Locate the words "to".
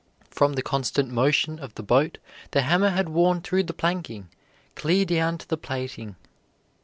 5.37-5.47